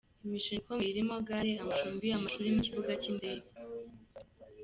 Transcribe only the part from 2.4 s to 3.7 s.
n’ikibuga cy’indege.